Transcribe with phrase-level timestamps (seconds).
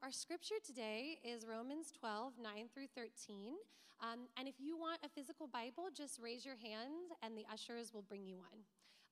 [0.00, 3.54] Our scripture today is Romans 12, 9 through 13.
[4.00, 7.92] Um, and if you want a physical Bible, just raise your hand and the ushers
[7.92, 8.62] will bring you one.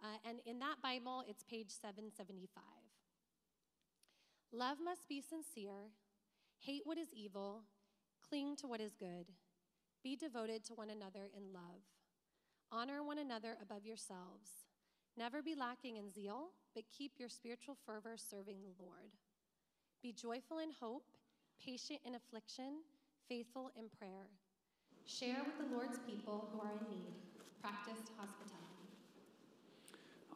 [0.00, 2.62] Uh, and in that Bible, it's page 775.
[4.52, 5.90] Love must be sincere,
[6.60, 7.62] hate what is evil,
[8.28, 9.26] cling to what is good,
[10.04, 11.82] be devoted to one another in love,
[12.71, 14.71] honor one another above yourselves.
[15.18, 19.10] Never be lacking in zeal, but keep your spiritual fervor serving the Lord.
[20.02, 21.05] Be joyful in hope,
[21.65, 22.83] patient in affliction,
[23.29, 24.27] faithful in prayer.
[25.07, 27.15] Share with the Lord's people who are in need.
[27.61, 28.56] Practice hospitality.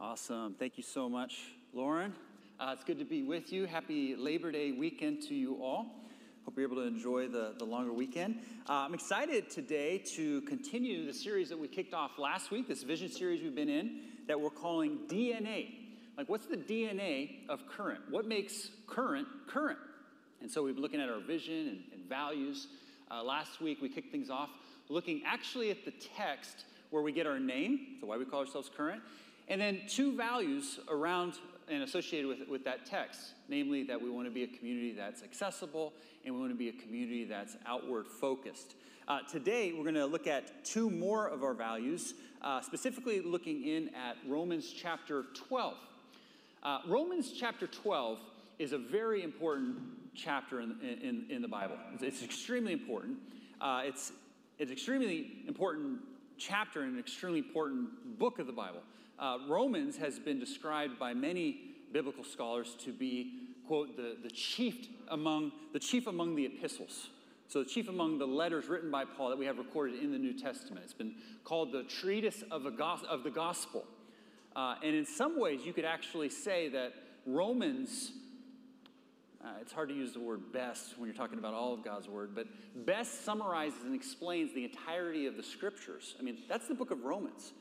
[0.01, 0.55] Awesome.
[0.59, 2.15] Thank you so much, Lauren.
[2.59, 3.67] Uh, it's good to be with you.
[3.67, 5.87] Happy Labor Day weekend to you all.
[6.45, 8.41] Hope you're able to enjoy the, the longer weekend.
[8.69, 12.83] Uh, I'm excited today to continue the series that we kicked off last week, this
[12.83, 15.80] vision series we've been in that we're calling DNA.
[16.21, 18.03] Like, what's the DNA of current?
[18.11, 19.79] What makes current current?
[20.43, 22.67] And so we've been looking at our vision and, and values.
[23.11, 24.51] Uh, last week we kicked things off
[24.91, 28.71] looking actually at the text where we get our name, so why we call ourselves
[28.77, 29.01] current,
[29.49, 31.39] and then two values around
[31.71, 35.23] and associated with, with that text, namely that we want to be a community that's
[35.23, 35.95] accessible
[36.27, 38.75] and we want to be a community that's outward focused.
[39.09, 43.67] Uh, today, we're going to look at two more of our values, uh, specifically looking
[43.67, 45.79] in at Romans chapter 12.
[46.63, 48.19] Uh, Romans chapter 12
[48.59, 49.79] is a very important
[50.15, 51.77] chapter in, in, in the Bible.
[51.95, 53.17] It's, it's extremely important.
[53.61, 54.13] Uh, it's,
[54.59, 56.01] it's extremely important
[56.37, 58.83] chapter and an extremely important book of the Bible.
[59.19, 61.61] Uh, Romans has been described by many
[61.93, 63.33] biblical scholars to be,
[63.67, 67.09] quote, the, the, chief among, the chief among the epistles.
[67.49, 70.19] So, the chief among the letters written by Paul that we have recorded in the
[70.19, 70.83] New Testament.
[70.85, 73.85] It's been called the treatise of, a of the gospel.
[74.55, 76.93] Uh, and in some ways, you could actually say that
[77.27, 78.13] Romans,
[79.45, 82.09] uh, it's hard to use the word best when you're talking about all of God's
[82.09, 82.47] word, but
[82.87, 86.17] best summarizes and explains the entirety of the scriptures.
[86.19, 87.53] I mean, that's the book of Romans.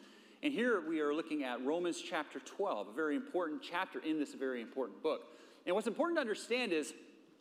[0.41, 4.33] And here we are looking at Romans chapter 12, a very important chapter in this
[4.33, 5.35] very important book.
[5.65, 6.93] And what's important to understand is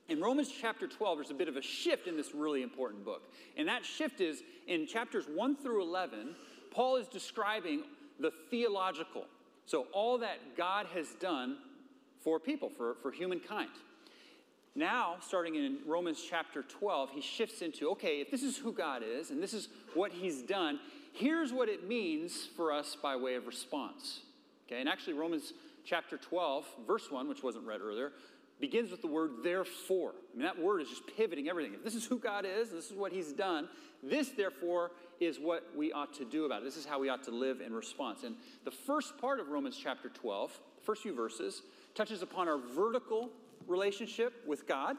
[0.09, 3.31] in Romans chapter 12, there's a bit of a shift in this really important book.
[3.57, 6.35] And that shift is in chapters 1 through 11,
[6.71, 7.85] Paul is describing
[8.19, 9.27] the theological,
[9.69, 11.59] so, all that God has done
[12.25, 13.69] for people, for, for humankind.
[14.75, 19.03] Now, starting in Romans chapter 12, he shifts into okay, if this is who God
[19.03, 20.81] is and this is what he's done,
[21.13, 24.21] here's what it means for us by way of response.
[24.67, 25.53] Okay, and actually, Romans
[25.85, 28.13] chapter 12, verse 1, which wasn't read earlier,
[28.61, 30.13] begins with the word therefore.
[30.33, 31.75] I mean, that word is just pivoting everything.
[31.75, 33.69] If this is who God is, this is what he's done,
[34.03, 36.65] this, therefore, is what we ought to do about it.
[36.65, 38.23] This is how we ought to live in response.
[38.23, 41.63] And the first part of Romans chapter 12, the first few verses,
[41.95, 43.31] touches upon our vertical
[43.67, 44.97] relationship with God.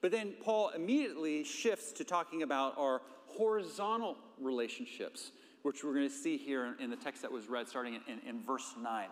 [0.00, 5.30] But then Paul immediately shifts to talking about our horizontal relationships,
[5.62, 8.28] which we're going to see here in the text that was read starting in, in,
[8.28, 9.06] in verse 9.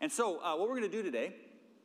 [0.00, 1.34] And so, uh, what we're going to do today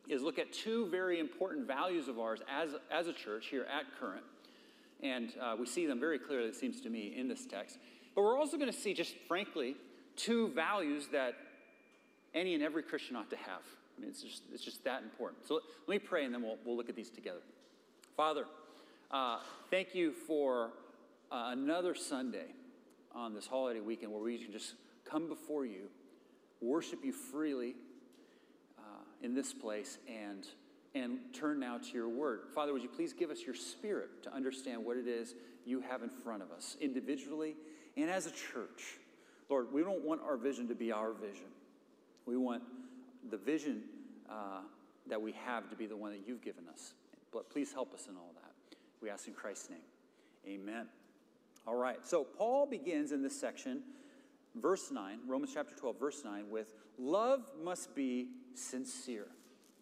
[0.08, 3.84] is look at two very important values of ours as, as a church here at
[3.98, 4.24] Current.
[5.02, 7.78] And uh, we see them very clearly, it seems to me, in this text.
[8.14, 9.76] But we're also going to see, just frankly,
[10.16, 11.34] two values that
[12.34, 13.62] any and every Christian ought to have.
[13.96, 15.46] I mean, it's just, it's just that important.
[15.46, 17.40] So let me pray and then we'll, we'll look at these together.
[18.16, 18.44] Father,
[19.10, 19.38] uh,
[19.70, 20.70] thank you for
[21.30, 22.46] uh, another Sunday
[23.14, 24.74] on this holiday weekend where we can just
[25.04, 25.88] come before you,
[26.60, 27.74] worship you freely
[29.22, 30.46] in this place, and,
[30.94, 32.40] and turn now to your word.
[32.54, 35.34] Father, would you please give us your spirit to understand what it is
[35.64, 37.56] you have in front of us individually
[37.98, 38.98] and as a church,
[39.48, 41.46] Lord, we don't want our vision to be our vision.
[42.26, 42.62] We want
[43.28, 43.82] the vision
[44.30, 44.60] uh,
[45.08, 46.92] that we have to be the one that you've given us.
[47.32, 48.76] But please help us in all that.
[49.02, 49.80] We ask in Christ's name.
[50.46, 50.86] Amen.
[51.66, 51.98] All right.
[52.06, 53.82] So Paul begins in this section,
[54.60, 59.26] verse 9, Romans chapter 12, verse 9, with love must be sincere.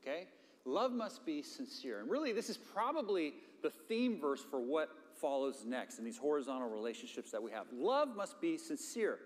[0.03, 0.28] Okay?
[0.64, 2.00] Love must be sincere.
[2.00, 4.91] And really, this is probably the theme verse for what
[5.21, 7.66] follows next in these horizontal relationships that we have.
[7.72, 9.18] Love must be sincere.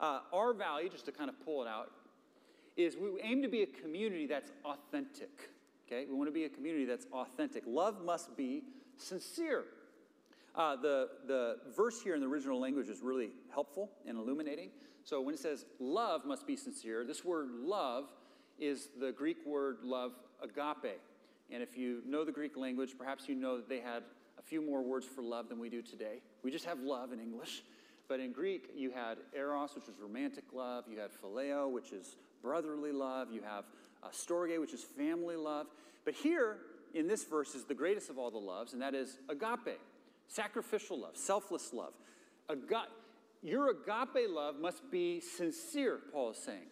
[0.00, 1.90] Uh, our value, just to kind of pull it out,
[2.76, 5.50] is we aim to be a community that's authentic.
[5.86, 6.06] Okay?
[6.08, 7.64] We want to be a community that's authentic.
[7.66, 8.62] Love must be
[8.96, 9.64] sincere.
[10.54, 14.70] Uh, the, the verse here in the original language is really helpful and illuminating.
[15.08, 18.12] So when it says love must be sincere, this word love
[18.58, 20.12] is the Greek word love
[20.42, 21.00] agape.
[21.50, 24.02] And if you know the Greek language, perhaps you know that they had
[24.38, 26.20] a few more words for love than we do today.
[26.42, 27.62] We just have love in English.
[28.06, 30.84] But in Greek, you had eros, which is romantic love.
[30.90, 33.28] You had phileo, which is brotherly love.
[33.32, 33.64] You have
[34.02, 35.68] uh, storge, which is family love.
[36.04, 36.58] But here,
[36.92, 39.78] in this verse is the greatest of all the loves, and that is agape,
[40.26, 41.94] sacrificial love, selfless love.
[42.50, 42.88] Aga-
[43.42, 46.66] your agape love must be sincere, Paul is saying.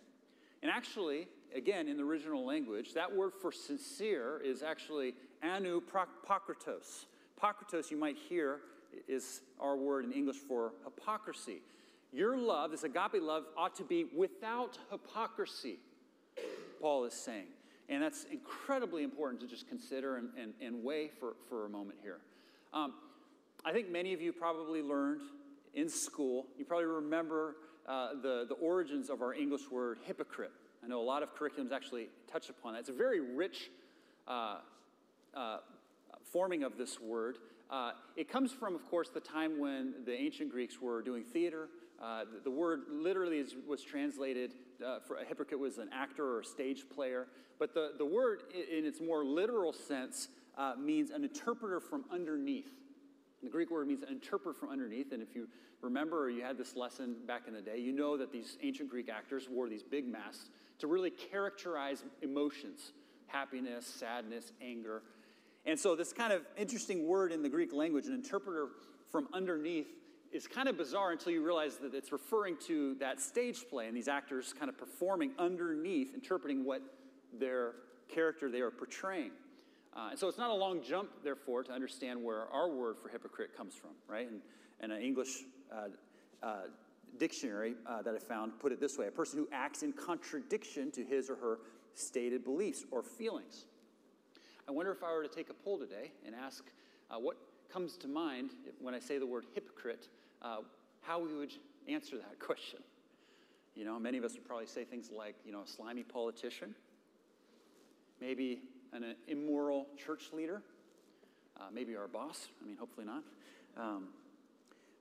[0.62, 7.06] And actually, again, in the original language, that word for sincere is actually anu pakritos.
[7.40, 8.60] Pakritos, you might hear,
[9.06, 11.60] is our word in English for hypocrisy.
[12.12, 15.78] Your love, this agape love, ought to be without hypocrisy,
[16.80, 17.48] Paul is saying.
[17.88, 21.98] And that's incredibly important to just consider and, and, and weigh for, for a moment
[22.02, 22.18] here.
[22.72, 22.94] Um,
[23.64, 25.20] I think many of you probably learned
[25.76, 27.56] in school, you probably remember
[27.86, 30.50] uh, the, the origins of our English word hypocrite.
[30.82, 32.80] I know a lot of curriculums actually touch upon that.
[32.80, 33.70] It's a very rich
[34.26, 34.58] uh,
[35.34, 35.58] uh,
[36.32, 37.36] forming of this word.
[37.70, 41.68] Uh, it comes from, of course, the time when the ancient Greeks were doing theater.
[42.02, 44.52] Uh, the, the, word literally is, was translated
[44.84, 47.26] uh, for a hypocrite was an actor or a stage player.
[47.58, 50.28] But the, the word, in its more literal sense,
[50.78, 52.70] means an interpreter from underneath.
[53.42, 55.12] The Greek word means an interpreter from underneath.
[55.12, 55.48] And if you
[55.82, 58.88] remember or you had this lesson back in the day, you know that these ancient
[58.88, 62.92] Greek actors wore these big masks to really characterize emotions
[63.28, 65.02] happiness, sadness, anger.
[65.64, 68.68] And so, this kind of interesting word in the Greek language, an interpreter
[69.10, 69.88] from underneath,
[70.32, 73.96] is kind of bizarre until you realize that it's referring to that stage play and
[73.96, 76.82] these actors kind of performing underneath, interpreting what
[77.32, 77.72] their
[78.08, 79.32] character they are portraying.
[79.96, 83.08] Uh, and so it's not a long jump, therefore, to understand where our word for
[83.08, 84.28] hypocrite comes from, right?
[84.30, 84.42] And,
[84.80, 85.88] and an English uh,
[86.42, 86.56] uh,
[87.18, 90.90] dictionary uh, that I found put it this way a person who acts in contradiction
[90.92, 91.58] to his or her
[91.94, 93.64] stated beliefs or feelings.
[94.68, 96.64] I wonder if I were to take a poll today and ask
[97.10, 97.38] uh, what
[97.72, 98.50] comes to mind
[98.80, 100.08] when I say the word hypocrite,
[100.42, 100.58] uh,
[101.00, 101.52] how we would
[101.88, 102.80] answer that question.
[103.74, 106.74] You know, many of us would probably say things like, you know, a slimy politician,
[108.20, 108.60] maybe
[109.04, 110.62] an immoral church leader,
[111.58, 112.48] uh, maybe our boss.
[112.62, 113.22] I mean, hopefully not.
[113.76, 114.08] Um,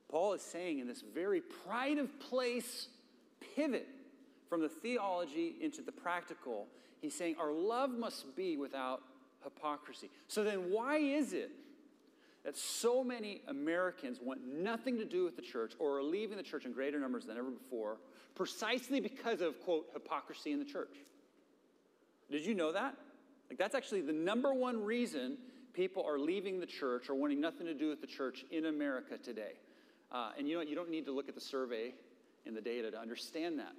[0.10, 2.88] Paul is saying in this very pride of place
[3.56, 3.88] pivot
[4.50, 6.68] from the theology into the practical,
[7.02, 9.02] he's saying our love must be without
[9.44, 10.10] hypocrisy.
[10.28, 11.52] So then, why is it
[12.44, 16.44] that so many Americans want nothing to do with the church or are leaving the
[16.44, 17.98] church in greater numbers than ever before,
[18.36, 20.96] precisely because of, quote, hypocrisy in the church?
[22.30, 22.96] Did you know that?
[23.50, 25.38] Like, that's actually the number one reason
[25.74, 29.18] people are leaving the church or wanting nothing to do with the church in America
[29.18, 29.54] today.
[30.12, 30.70] Uh, and you know what?
[30.70, 31.94] You don't need to look at the survey
[32.46, 33.74] and the data to understand that.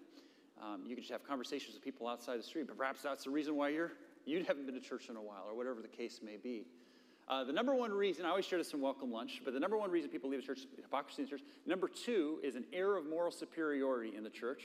[0.63, 3.31] Um, you can just have conversations with people outside the street, but perhaps that's the
[3.31, 3.93] reason why you're,
[4.25, 6.67] you haven't been to church in a while, or whatever the case may be.
[7.29, 9.77] Uh, the number one reason, I always share this in Welcome Lunch, but the number
[9.77, 11.43] one reason people leave the church hypocrisy in the church.
[11.67, 14.63] Number two is an air of moral superiority in the church.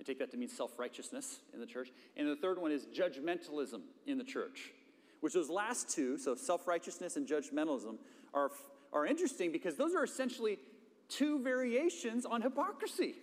[0.00, 1.90] I take that to mean self righteousness in the church.
[2.16, 4.72] And the third one is judgmentalism in the church,
[5.20, 7.96] which those last two, so self righteousness and judgmentalism,
[8.34, 8.50] are,
[8.92, 10.58] are interesting because those are essentially
[11.08, 13.14] two variations on hypocrisy.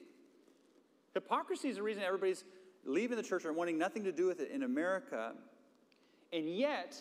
[1.13, 2.43] Hypocrisy is the reason everybody's
[2.83, 5.33] leaving the church or wanting nothing to do with it in America.
[6.33, 6.95] And yet,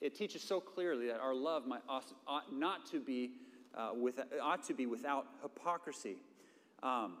[0.00, 3.32] it teaches so clearly that our love might, ought not to be,
[3.74, 6.16] uh, with, ought to be without hypocrisy.
[6.82, 7.14] Um,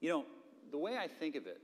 [0.00, 0.24] you know,
[0.70, 1.60] the way I think of it,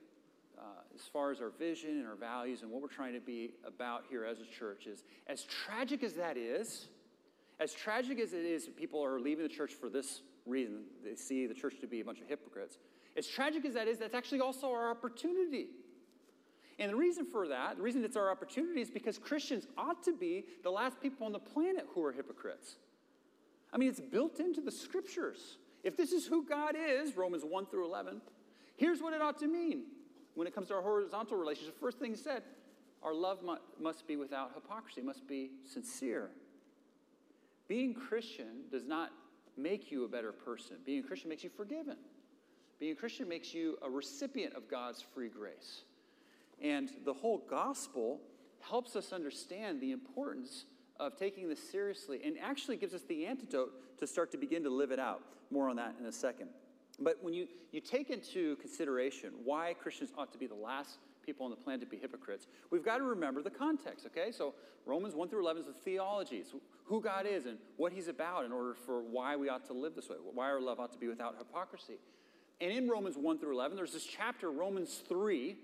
[0.59, 0.63] uh,
[0.95, 4.05] as far as our vision and our values and what we're trying to be about
[4.09, 6.89] here as a church, is as tragic as that is,
[7.61, 10.85] as tragic as it is, that people are leaving the church for this reason.
[11.05, 12.79] They see the church to be a bunch of hypocrites.
[13.17, 15.69] As tragic as that is, that's actually also our opportunity.
[16.79, 20.13] And the reason for that, the reason it's our opportunity is because Christians ought to
[20.13, 22.77] be the last people on the planet who are hypocrites.
[23.73, 25.59] I mean, it's built into the scriptures.
[25.85, 28.21] If this is who God is, Romans 1 through 11,
[28.77, 29.85] here's what it ought to mean
[30.35, 31.79] when it comes to our horizontal relationship.
[31.81, 32.43] First thing said,
[33.03, 33.39] our love
[33.81, 36.31] must be without hypocrisy, must be sincere.
[37.69, 39.11] Being Christian does not
[39.57, 40.77] make you a better person.
[40.85, 41.97] Being a Christian makes you forgiven.
[42.79, 45.83] Being a Christian makes you a recipient of God's free grace.
[46.61, 48.21] And the whole gospel
[48.61, 50.65] helps us understand the importance
[51.01, 54.71] of taking this seriously and actually gives us the antidote to start to begin to
[54.71, 55.23] live it out.
[55.51, 56.49] More on that in a second.
[57.03, 61.45] But when you, you take into consideration why Christians ought to be the last people
[61.45, 64.33] on the planet to be hypocrites, we've got to remember the context, okay?
[64.33, 64.55] So
[64.87, 66.37] Romans 1 through 11 is the theology.
[66.37, 66.55] It's
[66.85, 69.95] who God is and what he's about in order for why we ought to live
[69.95, 71.99] this way, why our love ought to be without hypocrisy.
[72.61, 75.57] And in Romans 1 through 11, there's this chapter, Romans 3,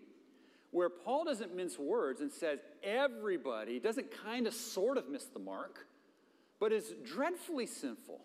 [0.70, 5.38] where Paul doesn't mince words and says everybody doesn't kind of sort of miss the
[5.38, 5.86] mark,
[6.60, 8.20] but is dreadfully sinful.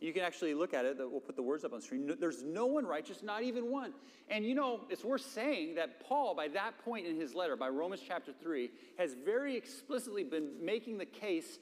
[0.00, 0.96] You can actually look at it.
[0.98, 2.10] We'll put the words up on the screen.
[2.18, 3.92] There's no one righteous, not even one.
[4.30, 7.68] And you know, it's worth saying that Paul, by that point in his letter, by
[7.68, 11.58] Romans chapter 3, has very explicitly been making the case.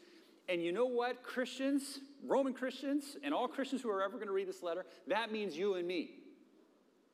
[0.49, 4.33] And you know what, Christians, Roman Christians, and all Christians who are ever going to
[4.33, 6.11] read this letter, that means you and me.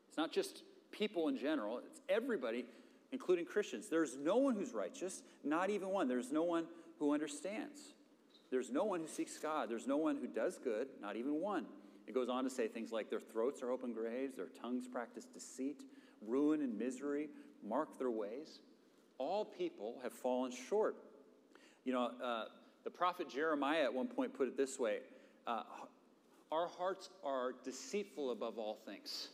[0.08, 0.62] It's not just
[0.92, 2.66] people in general, it's everybody,
[3.12, 3.88] including Christians.
[3.88, 6.06] There's no one who's righteous, not even one.
[6.06, 6.66] There's no one
[6.98, 7.80] who understands.
[8.54, 9.68] There's no one who seeks God.
[9.68, 11.66] There's no one who does good, not even one.
[12.06, 15.24] It goes on to say things like their throats are open graves, their tongues practice
[15.24, 15.82] deceit,
[16.24, 17.30] ruin and misery
[17.68, 18.60] mark their ways.
[19.18, 20.94] All people have fallen short.
[21.84, 22.44] You know, uh,
[22.84, 24.98] the prophet Jeremiah at one point put it this way
[25.48, 25.64] uh,
[26.52, 29.30] Our hearts are deceitful above all things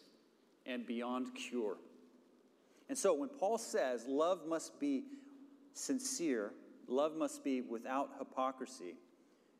[0.64, 1.76] and beyond cure.
[2.88, 5.04] And so when Paul says love must be
[5.74, 6.52] sincere,
[6.88, 8.94] love must be without hypocrisy,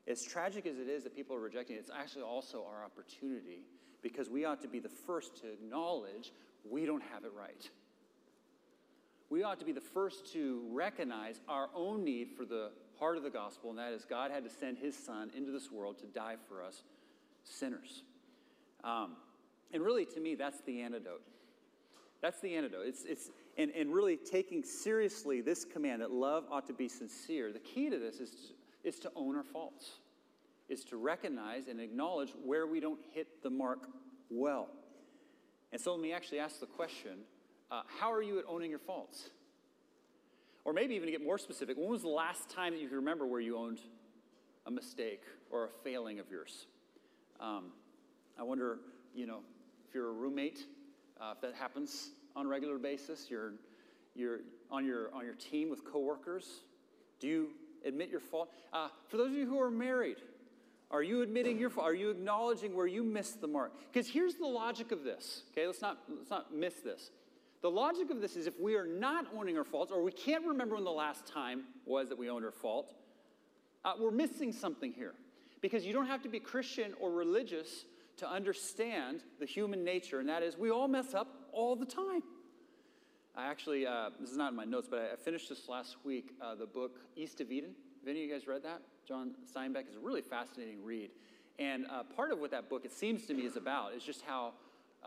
[0.09, 3.63] as tragic as it is that people are rejecting it, it's actually also our opportunity
[4.03, 6.33] because we ought to be the first to acknowledge
[6.69, 7.69] we don't have it right.
[9.29, 13.23] We ought to be the first to recognize our own need for the heart of
[13.23, 16.07] the gospel, and that is God had to send his son into this world to
[16.07, 16.83] die for us
[17.45, 18.03] sinners.
[18.83, 19.17] Um,
[19.73, 21.23] and really, to me, that's the antidote.
[22.21, 22.87] That's the antidote.
[22.87, 27.53] It's, it's, and, and really taking seriously this command that love ought to be sincere.
[27.53, 28.53] The key to this is
[28.85, 29.91] is to own our faults,
[30.69, 33.81] is to recognize and acknowledge where we don't hit the mark
[34.31, 34.69] well.
[35.73, 37.19] And so let me actually ask the question
[37.71, 39.31] uh, how are you at owning your faults?
[40.65, 42.97] Or maybe even to get more specific, when was the last time that you can
[42.97, 43.81] remember where you owned
[44.67, 46.67] a mistake or a failing of yours?
[47.39, 47.73] Um,
[48.39, 48.79] I wonder,
[49.15, 49.41] you know,
[49.89, 50.67] if you're a roommate,
[51.21, 53.55] uh, if that happens on a regular basis, you're,
[54.15, 56.61] you're on, your, on your team with coworkers,
[57.21, 57.51] do you
[57.85, 58.51] admit your fault.
[58.73, 60.17] Uh, for those of you who are married,
[60.91, 61.87] are you admitting your fault?
[61.87, 63.73] Are you acknowledging where you missed the mark?
[63.93, 65.43] Because here's the logic of this.
[65.53, 67.11] Okay, let's not let's not miss this.
[67.63, 70.47] The logic of this is if we are not owning our faults, or we can't
[70.47, 72.95] remember when the last time was that we owned our fault,
[73.85, 75.15] uh, we're missing something here.
[75.61, 77.85] Because you don't have to be Christian or religious
[78.17, 82.23] to understand the human nature, and that is we all mess up all the time.
[83.37, 86.33] I actually, uh, this is not in my notes, but I, finished this last week,
[86.41, 87.71] uh, the book East of Eden.
[88.01, 88.83] Have any of you guys read that?
[89.07, 91.11] John Steinbeck is a really fascinating read.
[91.59, 94.23] And uh, part of what that book, it seems to me, is about is just
[94.23, 94.55] how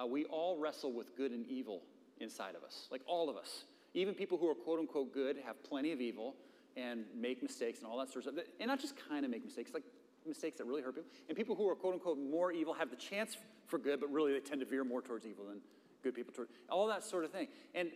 [0.02, 1.82] uh, we all wrestle with good and evil
[2.20, 2.88] inside of us.
[2.92, 3.66] Like all of us.
[3.94, 6.36] Even people who are quote unquote good have plenty of evil
[6.78, 8.46] and make mistakes and all that sort of stuff.
[8.60, 9.84] And not just kind of make mistakes, like
[10.26, 11.10] mistakes that really hurt people.
[11.28, 13.38] And people who are quote unquote more evil have the chance
[13.68, 15.60] for good, but really they tend to veer more towards evil than
[16.04, 17.48] good people toward all that sort of thing.
[17.74, 17.90] And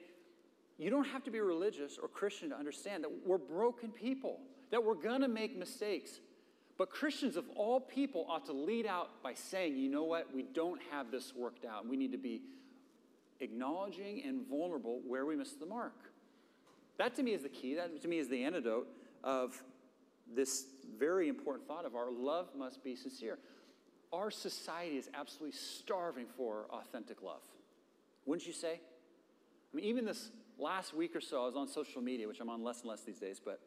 [0.78, 4.40] you don't have to be religious or Christian to understand that we're broken people,
[4.72, 6.20] that we're going to make mistakes.
[6.78, 10.44] But Christians of all people ought to lead out by saying, you know what, we
[10.44, 11.88] don't have this worked out.
[11.88, 12.42] We need to be
[13.40, 15.96] acknowledging and vulnerable where we miss the mark.
[16.98, 17.76] That to me is the key.
[17.76, 18.88] That to me is the antidote
[19.24, 19.62] of
[20.36, 20.66] this
[20.98, 23.40] very important thought of our love must be sincere.
[24.14, 27.42] Our society is absolutely starving for authentic love.
[28.26, 28.80] Wouldn't you say?
[29.74, 32.50] I mean, even this last week or so, I was on social media, which I'm
[32.50, 33.60] on less and less these days, but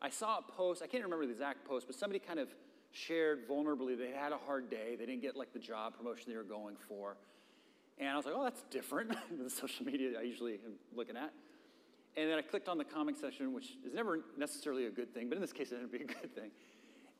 [0.00, 0.82] I saw a post.
[0.82, 2.48] I can't remember the exact post, but somebody kind of
[2.92, 4.96] shared vulnerably they had a hard day.
[4.98, 7.16] They didn't get like the job promotion they were going for.
[7.98, 11.16] And I was like, oh, that's different than the social media I usually am looking
[11.16, 11.32] at.
[12.16, 15.28] And then I clicked on the comment section, which is never necessarily a good thing,
[15.28, 16.50] but in this case, it ended up being a good thing.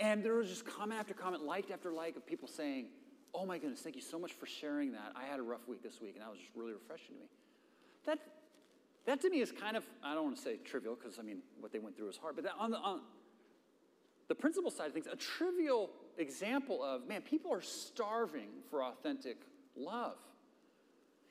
[0.01, 2.87] And there was just comment after comment, like after like, of people saying,
[3.35, 5.13] oh my goodness, thank you so much for sharing that.
[5.17, 7.29] I had a rough week this week, and that was just really refreshing to me.
[8.07, 8.19] That,
[9.07, 11.38] that to me is kind of, I don't want to say trivial because I mean,
[11.61, 13.00] what they went through was hard, but on the, on
[14.28, 19.38] the principle side of things, a trivial example of, man, people are starving for authentic
[19.76, 20.17] love.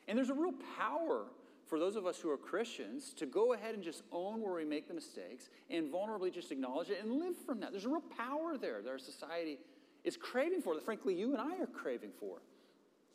[0.08, 1.26] And there's a real power
[1.68, 4.66] for those of us who are Christians to go ahead and just own where we
[4.66, 7.72] make the mistakes and vulnerably just acknowledge it and live from that.
[7.72, 9.60] There's a real power there that our society
[10.04, 12.38] is craving for, that frankly you and I are craving for.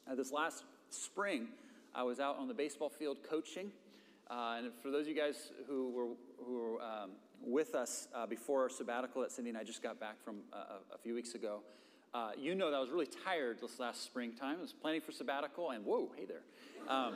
[0.09, 1.49] Uh, this last spring,
[1.95, 3.73] I was out on the baseball field coaching
[4.31, 6.07] uh, and for those of you guys who were,
[6.45, 7.11] who were um,
[7.45, 10.79] with us uh, before our sabbatical that Cindy and I just got back from uh,
[10.95, 11.61] a few weeks ago,
[12.15, 14.59] uh, you know that I was really tired this last springtime.
[14.59, 16.43] I was planning for sabbatical, and whoa, hey there.
[16.89, 17.15] Um,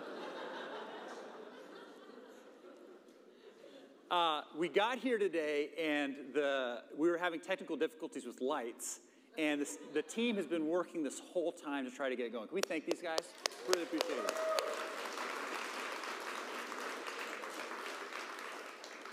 [4.11, 9.01] uh, we got here today, and the, we were having technical difficulties with lights,
[9.37, 12.33] and this, the team has been working this whole time to try to get it
[12.33, 12.49] going.
[12.49, 13.19] Can we thank these guys?
[13.69, 14.56] Really appreciate it.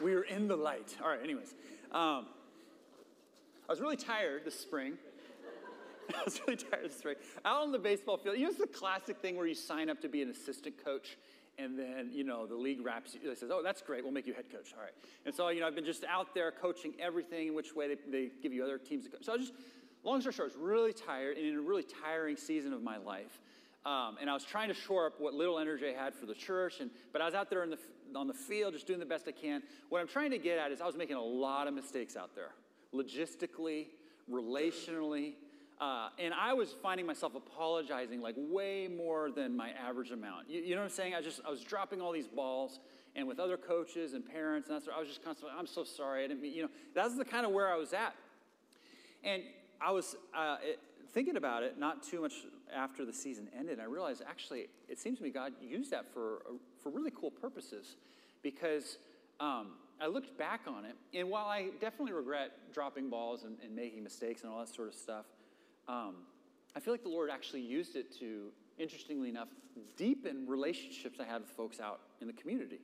[0.02, 0.96] We were in the light.
[1.02, 1.54] All right, anyways.
[1.92, 2.26] Um,
[3.68, 4.94] I was really tired this spring.
[6.10, 7.16] I was really tired this spring.
[7.46, 10.02] Out on the baseball field, you know, it's the classic thing where you sign up
[10.02, 11.18] to be an assistant coach
[11.58, 14.34] and then you know the league wraps you says oh that's great we'll make you
[14.34, 14.94] head coach all right
[15.26, 17.98] and so you know i've been just out there coaching everything in which way they,
[18.10, 19.24] they give you other teams to coach.
[19.24, 19.60] so i was just
[20.04, 22.98] long story short i was really tired and in a really tiring season of my
[22.98, 23.40] life
[23.86, 26.34] um, and i was trying to shore up what little energy i had for the
[26.34, 27.80] church and but i was out there in the,
[28.15, 30.72] on the field just doing the best i can what i'm trying to get at
[30.72, 32.51] is i was making a lot of mistakes out there
[32.93, 33.88] logistically
[34.32, 35.34] relationally
[35.82, 40.50] uh, and I was finding myself apologizing like way more than my average amount.
[40.50, 41.13] You, you, know what I'm saying?
[41.13, 42.79] I just I was dropping all these balls,
[43.15, 46.24] and with other coaches and parents, and that's I was just constantly, I'm so sorry.
[46.24, 48.15] I didn't mean, you know, that's the kind of where I was at.
[49.24, 49.43] And
[49.82, 50.79] I was uh, it,
[51.12, 52.34] thinking about it not too much
[52.74, 53.79] after the season ended.
[53.79, 56.43] I realized actually it seems to me God used that for
[56.84, 57.96] for really cool purposes,
[58.42, 58.98] because.
[59.40, 59.72] Um,
[60.02, 64.04] I looked back on it, and while I definitely regret dropping balls and, and making
[64.04, 65.25] mistakes and all that sort of stuff,
[65.88, 66.16] um,
[66.75, 69.50] I feel like the Lord actually used it to, interestingly enough,
[69.96, 72.80] deepen relationships I had with folks out in the community.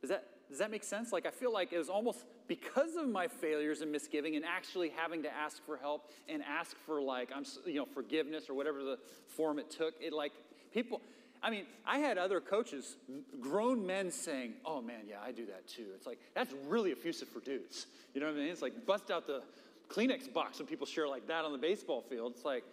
[0.00, 1.12] Does that, does that make sense?
[1.12, 4.90] Like, I feel like it was almost because of my failures and misgiving and actually
[4.90, 8.82] having to ask for help and ask for, like, I'm, you know, forgiveness or whatever
[8.82, 9.94] the form it took.
[10.00, 10.32] It, like,
[10.72, 11.02] people,
[11.42, 12.96] I mean, I had other coaches,
[13.40, 15.86] grown men saying, oh man, yeah, I do that too.
[15.94, 17.86] It's like, that's really effusive for dudes.
[18.14, 18.48] You know what I mean?
[18.48, 19.42] It's like, bust out the,
[19.88, 22.32] Kleenex box when people share like that on the baseball field.
[22.36, 22.64] It's like,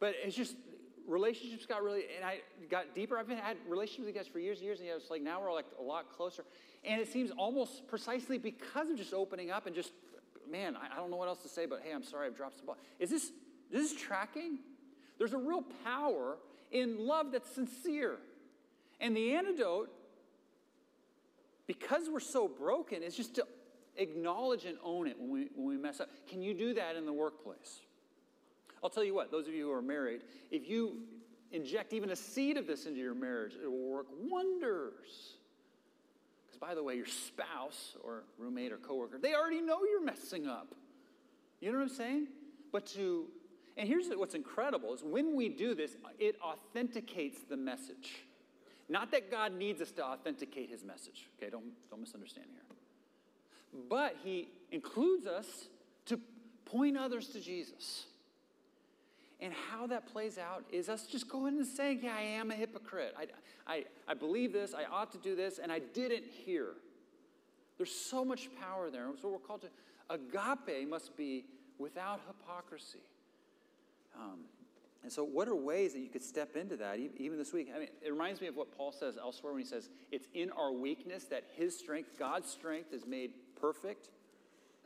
[0.00, 0.56] but it's just
[1.06, 3.16] relationships got really, and I got deeper.
[3.16, 5.52] I've been had relationships with guys for years and years, and it's like now we're
[5.52, 6.44] like a lot closer.
[6.84, 9.92] And it seems almost precisely because of just opening up and just,
[10.50, 12.58] man, I, I don't know what else to say, but hey, I'm sorry I've dropped
[12.58, 12.76] the ball.
[12.98, 13.24] Is this,
[13.70, 14.58] is this tracking?
[15.18, 16.38] There's a real power
[16.70, 18.18] in love that's sincere.
[19.00, 19.90] And the antidote,
[21.66, 23.46] because we're so broken, is just to
[23.96, 26.08] acknowledge and own it when we, when we mess up.
[26.28, 27.80] Can you do that in the workplace?
[28.82, 31.02] I'll tell you what, those of you who are married, if you
[31.50, 35.34] inject even a seed of this into your marriage, it will work wonders.
[36.46, 40.46] Because, by the way, your spouse or roommate or coworker, they already know you're messing
[40.46, 40.74] up.
[41.60, 42.26] You know what I'm saying?
[42.70, 43.26] But to,
[43.78, 48.24] and here's what's incredible is when we do this, it authenticates the message.
[48.90, 51.28] Not that God needs us to authenticate his message.
[51.38, 52.68] Okay, don't, don't misunderstand here
[53.88, 55.68] but he includes us
[56.06, 56.18] to
[56.64, 58.06] point others to Jesus.
[59.40, 62.54] And how that plays out is us just going and saying, Yeah, I am a
[62.54, 63.14] hypocrite.
[63.16, 63.26] I,
[63.72, 66.70] I, I believe this, I ought to do this, and I didn't hear.
[67.76, 69.06] There's so much power there.
[69.22, 69.68] So we're called to
[70.10, 71.44] agape must be
[71.78, 72.98] without hypocrisy.
[74.18, 74.40] Um,
[75.02, 77.70] and so, what are ways that you could step into that even this week?
[77.74, 80.50] I mean, it reminds me of what Paul says elsewhere when he says, It's in
[80.50, 84.08] our weakness that his strength, God's strength, is made perfect.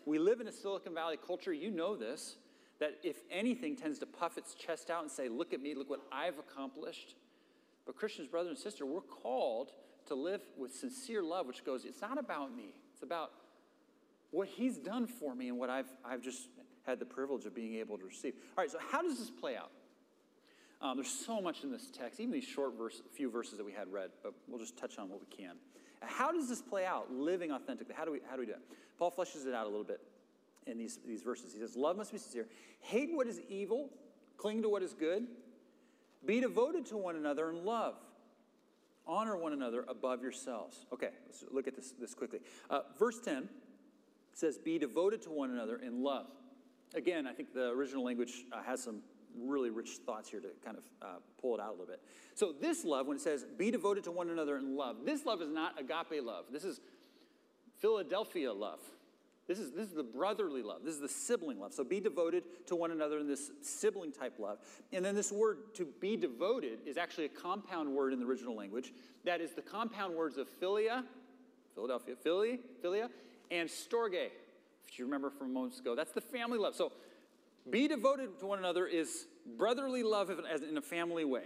[0.05, 2.37] We live in a Silicon Valley culture, you know this,
[2.81, 5.89] that if anything tends to puff its chest out and say, Look at me, look
[5.89, 7.15] what I've accomplished.
[7.87, 9.73] But, Christians, brother and sister, we're called
[10.07, 13.33] to live with sincere love, which goes, It's not about me, it's about
[14.31, 16.49] what He's done for me and what I've, I've just
[16.87, 18.35] had the privilege of being able to receive.
[18.57, 19.71] All right, so how does this play out?
[20.81, 23.73] Um, there's so much in this text, even these short verse, few verses that we
[23.73, 25.55] had read, but we'll just touch on what we can.
[26.01, 27.95] How does this play out, living authentically?
[27.97, 28.63] How do we, how do, we do it?
[28.99, 30.01] Paul fleshes it out a little bit
[30.67, 31.53] in these, these verses.
[31.53, 32.49] He says, Love must be sincere.
[32.81, 33.91] Hate what is evil,
[34.37, 35.29] cling to what is good,
[36.25, 37.95] be devoted to one another in love.
[39.07, 40.87] Honor one another above yourselves.
[40.93, 42.41] Okay, let's look at this, this quickly.
[42.71, 43.49] Uh, verse 10
[44.33, 46.27] says, Be devoted to one another in love.
[46.95, 49.01] Again, I think the original language uh, has some
[49.39, 51.07] really rich thoughts here to kind of uh,
[51.41, 52.01] pull it out a little bit.
[52.35, 55.41] So, this love, when it says be devoted to one another in love, this love
[55.41, 56.47] is not agape love.
[56.51, 56.81] This is
[57.79, 58.81] Philadelphia love.
[59.49, 60.83] This is, this is the brotherly love.
[60.85, 61.73] This is the sibling love.
[61.73, 64.59] So, be devoted to one another in this sibling type love.
[64.93, 68.55] And then, this word to be devoted is actually a compound word in the original
[68.55, 68.93] language.
[69.25, 71.05] That is the compound words of philia,
[71.75, 73.09] Philadelphia, philia, philia,
[73.51, 74.31] and storge,
[74.89, 75.95] if you remember from moments ago.
[75.95, 76.75] That's the family love.
[76.75, 76.93] So,
[77.71, 81.45] be devoted to one another is brotherly love in a family way.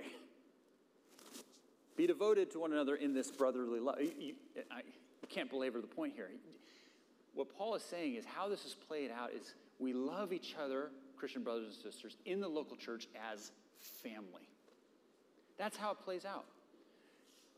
[1.97, 4.01] Be devoted to one another in this brotherly love.
[4.01, 4.35] You, you,
[4.71, 6.31] I, you can't belabor the point here.
[7.35, 10.91] What Paul is saying is how this is played out is we love each other,
[11.17, 13.53] Christian brothers and sisters, in the local church as
[14.03, 14.49] family.
[15.59, 16.47] That's how it plays out.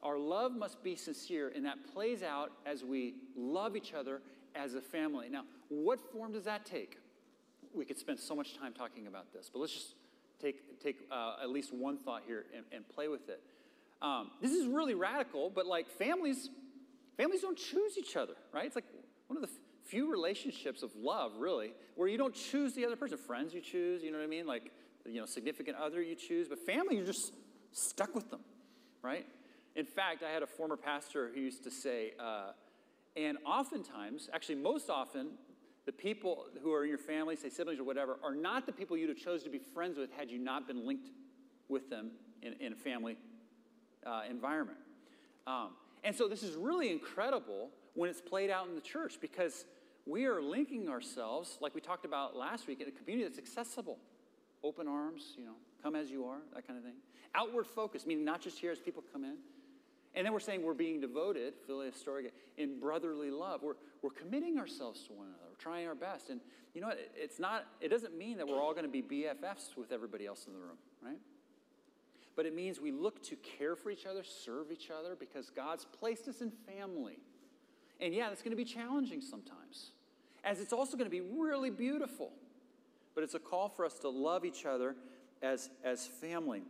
[0.03, 4.21] Our love must be sincere, and that plays out as we love each other
[4.55, 5.29] as a family.
[5.29, 6.99] Now, what form does that take?
[7.75, 9.95] we could spend so much time talking about this, but let's just
[10.41, 13.41] take, take uh, at least one thought here and, and play with it.
[14.01, 16.51] Um, this is really radical, but like families,
[17.17, 18.67] families don't choose each other, right?
[18.67, 18.85] It's like
[19.27, 19.51] one of the
[19.85, 23.19] few relationships of love, really, where you don't choose the other person.
[23.19, 24.47] Friends you choose, you know what I mean?
[24.47, 24.71] Like,
[25.07, 27.33] you know, significant other you choose, but family, you're just
[27.73, 28.41] stuck with them,
[29.03, 29.27] right?
[29.75, 32.53] In fact, I had a former pastor who used to say, uh,
[33.17, 35.31] and oftentimes, actually, most often,
[35.87, 38.97] the people who are in your family, say siblings or whatever, are not the people
[38.97, 41.09] you'd have chose to be friends with had you not been linked
[41.69, 42.11] with them
[42.43, 43.17] in, in a family
[44.07, 44.79] uh, environment.
[45.47, 45.71] Um,
[46.05, 49.65] and so this is really incredible when it's played out in the church because
[50.07, 53.99] we are linking ourselves, like we talked about last week, in a community that's accessible.
[54.63, 56.95] Open arms, you know, come as you are, that kind of thing.
[57.35, 59.37] Outward focus, meaning not just here as people come in.
[60.19, 63.63] And then we're saying we're being devoted, Philia Historica, in brotherly love.
[63.63, 65.45] We're, we're committing ourselves to one another.
[65.49, 66.29] We're trying our best.
[66.29, 66.41] And
[66.75, 66.99] you know what?
[67.15, 70.47] It's not, it doesn't mean that we're all going to be BFFs with everybody else
[70.49, 71.21] in the room, right?
[72.35, 75.85] But it means we look to care for each other, serve each other, because God's
[75.85, 77.21] placed us in family.
[78.01, 79.93] And yeah, that's going to be challenging sometimes,
[80.43, 82.33] as it's also going to be really beautiful.
[83.15, 84.97] But it's a call for us to love each other
[85.43, 86.63] as, as family.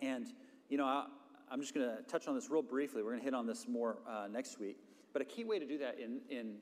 [0.00, 0.28] And,
[0.68, 1.06] you know, I,
[1.52, 3.02] am just going to touch on this real briefly.
[3.02, 4.78] We're going to hit on this more uh, next week.
[5.12, 6.56] But a key way to do that in, in,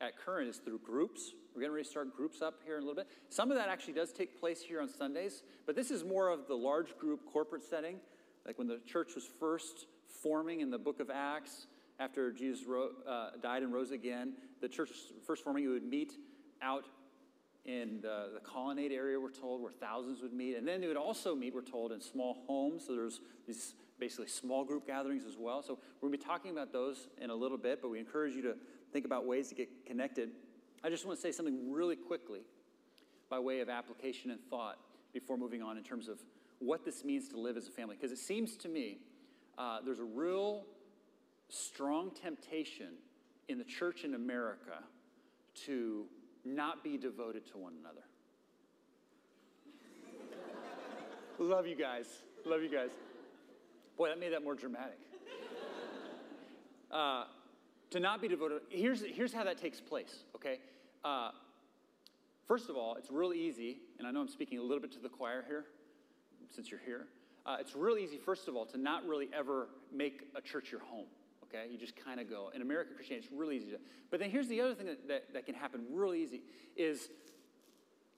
[0.00, 1.32] at Current is through groups.
[1.54, 3.08] We're going to start groups up here in a little bit.
[3.28, 6.48] Some of that actually does take place here on Sundays, but this is more of
[6.48, 7.96] the large group corporate setting,
[8.46, 9.86] like when the church was first
[10.22, 11.66] forming in the book of Acts
[11.98, 12.66] after Jesus
[13.06, 14.90] uh, died and rose again, the church
[15.26, 16.14] first forming, you would meet
[16.62, 16.86] out
[17.64, 20.56] in the, the, colonnade area, we're told, where thousands would meet.
[20.56, 22.86] And then they would also meet, we're told, in small homes.
[22.86, 25.62] So there's these basically small group gatherings as well.
[25.62, 28.34] So we're going to be talking about those in a little bit, but we encourage
[28.34, 28.56] you to
[28.92, 30.30] think about ways to get connected.
[30.82, 32.40] I just want to say something really quickly
[33.30, 34.78] by way of application and thought
[35.12, 36.18] before moving on in terms of
[36.58, 37.94] what this means to live as a family.
[37.94, 38.98] Because it seems to me
[39.56, 40.64] uh, there's a real
[41.48, 42.94] strong temptation
[43.46, 44.82] in the church in America
[45.66, 46.06] to
[46.44, 48.02] not be devoted to one another.
[51.38, 52.06] Love you guys.
[52.44, 52.90] Love you guys.
[53.96, 54.98] Boy, that made that more dramatic.
[56.90, 57.24] Uh,
[57.90, 60.58] to not be devoted, here's, here's how that takes place, okay?
[61.04, 61.30] Uh,
[62.46, 64.98] first of all, it's real easy, and I know I'm speaking a little bit to
[64.98, 65.64] the choir here,
[66.54, 67.06] since you're here.
[67.46, 70.82] Uh, it's real easy, first of all, to not really ever make a church your
[70.82, 71.06] home
[71.52, 71.66] okay?
[71.70, 72.50] You just kind of go.
[72.54, 73.78] In American Christianity, it's really easy to.
[74.10, 76.42] But then here's the other thing that, that, that can happen really easy
[76.76, 77.08] is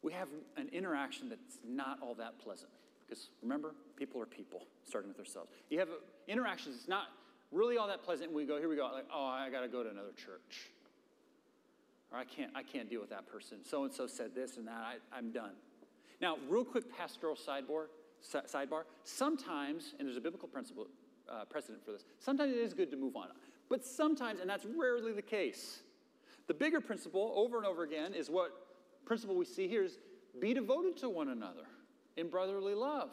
[0.03, 2.71] we have an interaction that's not all that pleasant.
[3.07, 5.51] Because remember, people are people, starting with ourselves.
[5.71, 5.89] You have
[6.29, 7.09] interactions it's not
[7.53, 9.83] really all that pleasant, we go, here we go, like, oh, I got to go
[9.83, 10.71] to another church.
[12.13, 13.59] Or I can't, I can't deal with that person.
[13.65, 14.83] So and so said this and that.
[14.83, 15.53] I, I'm done.
[16.21, 17.87] Now, real quick pastoral sidebar.
[18.23, 18.83] Sidebar.
[19.05, 20.87] Sometimes, and there's a biblical principle
[21.29, 22.05] uh, precedent for this.
[22.19, 23.29] Sometimes it is good to move on,
[23.69, 25.81] but sometimes, and that's rarely the case.
[26.47, 28.51] The bigger principle, over and over again, is what
[29.05, 29.99] principle we see here is
[30.41, 31.67] be devoted to one another
[32.17, 33.11] in brotherly love.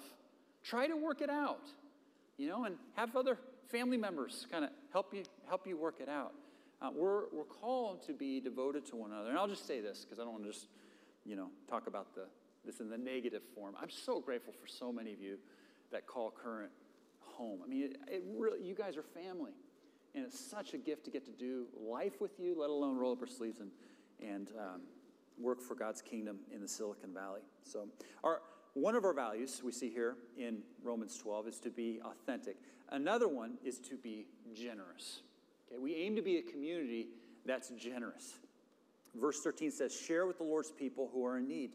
[0.64, 1.68] Try to work it out,
[2.38, 3.38] you know, and have other
[3.70, 6.34] family members kind of help you help you work it out.
[6.82, 9.30] Uh, we're, we're called to be devoted to one another.
[9.30, 10.68] And I'll just say this because I don't want to just,
[11.26, 12.24] you know, talk about the,
[12.66, 13.76] this in the negative form.
[13.80, 15.38] I'm so grateful for so many of you
[15.92, 16.72] that call current
[17.20, 17.60] home.
[17.64, 19.52] I mean, it, it really, you guys are family.
[20.16, 23.12] And it's such a gift to get to do life with you, let alone roll
[23.12, 23.70] up our sleeves and,
[24.20, 24.82] and um,
[25.40, 27.42] work for God's kingdom in the Silicon Valley.
[27.64, 27.88] So,
[28.24, 28.42] our,
[28.74, 32.56] one of our values we see here in Romans 12 is to be authentic.
[32.90, 35.22] Another one is to be generous.
[35.68, 37.08] Okay, we aim to be a community
[37.46, 38.40] that's generous.
[39.20, 41.72] Verse 13 says, Share with the Lord's people who are in need,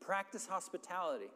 [0.00, 1.30] practice hospitality.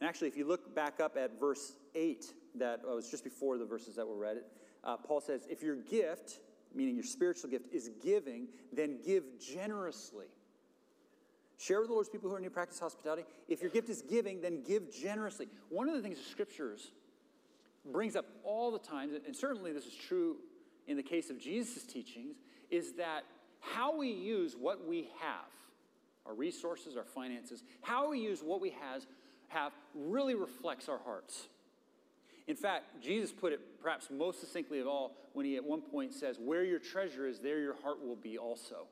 [0.00, 3.66] And actually, if you look back up at verse 8, that was just before the
[3.66, 4.38] verses that were read.
[4.82, 6.40] Uh, Paul says, If your gift,
[6.74, 10.26] meaning your spiritual gift, is giving, then give generously.
[11.60, 13.24] Share with the Lord's people who are in your practice hospitality.
[13.46, 15.46] If your gift is giving, then give generously.
[15.68, 16.92] One of the things the scriptures
[17.92, 20.36] brings up all the time, and certainly this is true
[20.86, 22.36] in the case of Jesus' teachings,
[22.70, 23.24] is that
[23.60, 25.50] how we use what we have,
[26.24, 29.06] our resources, our finances, how we use what we has,
[29.48, 31.48] have really reflects our hearts.
[32.46, 36.14] In fact, Jesus put it perhaps most succinctly of all when he at one point
[36.14, 38.86] says, Where your treasure is, there your heart will be also.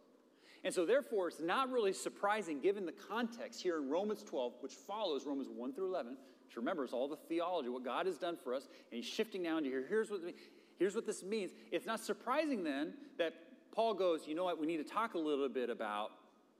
[0.64, 4.74] And so, therefore, it's not really surprising given the context here in Romans 12, which
[4.74, 6.16] follows Romans 1 through 11,
[6.46, 9.62] which remembers all the theology, what God has done for us, and he's shifting down
[9.62, 9.84] to here.
[9.88, 10.20] Here's what,
[10.78, 11.52] here's what this means.
[11.70, 13.34] It's not surprising then that
[13.72, 14.60] Paul goes, You know what?
[14.60, 16.10] We need to talk a little bit about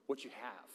[0.07, 0.69] what you have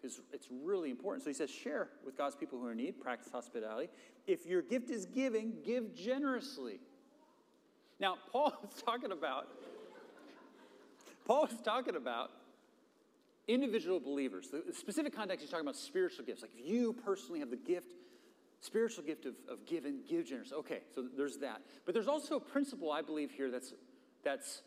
[0.00, 1.24] because it's really important.
[1.24, 3.90] So he says, share with God's people who are in need, practice hospitality.
[4.26, 6.80] If your gift is giving, give generously.
[7.98, 9.48] Now, Paul is talking about
[11.30, 12.32] Paul is talking about
[13.46, 14.48] individual believers.
[14.50, 16.42] The specific context, he's talking about spiritual gifts.
[16.42, 17.92] Like if you personally have the gift,
[18.60, 20.56] spiritual gift of, of giving, give generously.
[20.56, 21.60] Okay, so there's that.
[21.86, 23.72] But there's also a principle, I believe, here that's,
[24.24, 24.62] that's,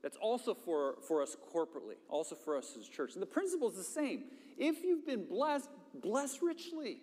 [0.00, 3.12] that's also for, for us corporately, also for us as a church.
[3.12, 4.22] And the principle is the same.
[4.56, 7.02] If you've been blessed, bless richly.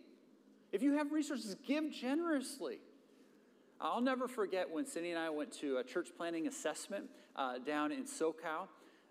[0.72, 2.80] If you have resources, give generously.
[3.84, 7.92] I'll never forget when Cindy and I went to a church planting assessment uh, down
[7.92, 8.68] in SoCal.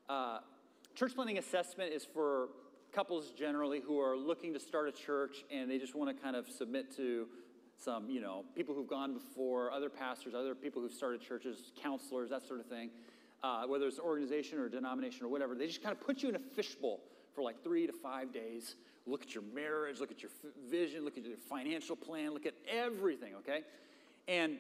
[0.09, 0.39] Uh,
[0.95, 2.51] church planting assessment is for
[2.93, 6.37] couples generally who are looking to start a church and they just want to kind
[6.37, 7.27] of submit to
[7.83, 12.31] some, you know, people who've gone before, other pastors, other people who've started churches, counselors,
[12.31, 12.91] that sort of thing.
[13.43, 16.23] Uh, whether it's an organization or a denomination or whatever, they just kind of put
[16.23, 17.01] you in a fishbowl
[17.35, 18.77] for like three to five days.
[19.05, 22.47] Look at your marriage, look at your f- vision, look at your financial plan, look
[22.47, 23.63] at everything, okay?
[24.31, 24.59] And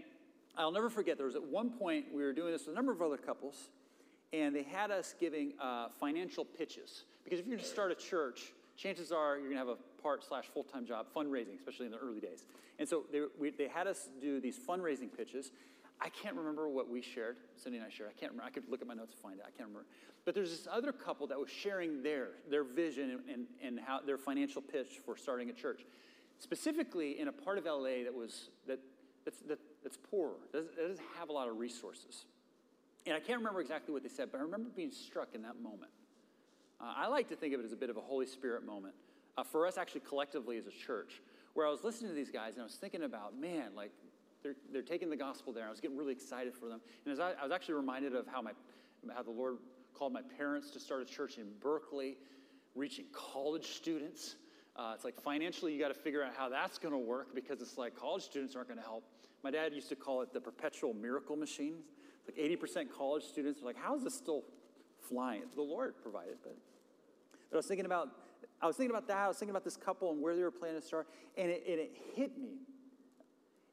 [0.59, 2.91] I'll never forget, there was at one point, we were doing this with a number
[2.91, 3.71] of other couples,
[4.33, 7.05] and they had us giving uh, financial pitches.
[7.23, 10.03] Because if you're going to start a church, chances are you're going to have a
[10.03, 12.47] part slash full time job fundraising, especially in the early days.
[12.81, 15.53] And so they, we, they had us do these fundraising pitches.
[16.01, 18.11] I can't remember what we shared, Cindy and I shared.
[18.11, 18.49] I can't remember.
[18.49, 19.45] I could look at my notes and find it.
[19.47, 19.87] I can't remember.
[20.25, 24.01] But there's this other couple that was sharing their, their vision and, and, and how
[24.01, 25.83] their financial pitch for starting a church.
[26.41, 28.81] Specifically in a part of LA that was that
[29.25, 32.25] that's, that, that's poorer, that doesn't, that doesn't have a lot of resources.
[33.07, 35.61] And I can't remember exactly what they said, but I remember being struck in that
[35.61, 35.91] moment.
[36.81, 38.95] Uh, I like to think of it as a bit of a Holy Spirit moment
[39.37, 41.23] uh, for us, actually, collectively as a church,
[41.55, 43.91] where I was listening to these guys and I was thinking about, man, like
[44.43, 45.67] they're, they're taking the gospel there.
[45.67, 46.81] I was getting really excited for them.
[47.05, 48.53] And as I, I was actually reminded of how, my,
[49.15, 49.57] how the Lord
[49.95, 52.17] called my parents to start a church in Berkeley,
[52.75, 54.37] reaching college students.
[54.77, 57.61] Uh, it's like financially, you got to figure out how that's going to work because
[57.61, 59.05] it's like college students aren't going to help.
[59.43, 61.77] My dad used to call it the perpetual miracle machine.
[62.27, 64.45] Like 80% college students are like, how is this still
[65.09, 65.43] flying?
[65.57, 66.57] The Lord provided, but,
[67.51, 68.09] but I was thinking about
[68.63, 69.17] I was thinking about that.
[69.17, 71.65] I was thinking about this couple and where they were planning to start, and it,
[71.67, 72.59] and it hit me.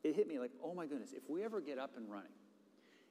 [0.03, 2.31] It hit me like, oh my goodness, if we ever get up and running,